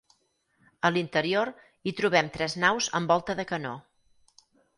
A 0.87 0.89
l'interior, 0.95 1.51
hi 1.83 1.93
trobem 1.99 2.33
tres 2.39 2.57
naus 2.65 2.89
amb 3.01 3.15
volta 3.15 3.37
de 3.43 3.47
canó. 3.53 3.77